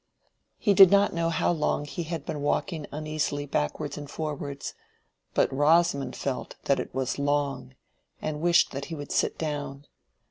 [0.57, 4.73] He did not know how long he had been walking uneasily backwards and forwards,
[5.35, 7.75] but Rosamond felt that it was long,
[8.19, 9.85] and wished that he would sit down.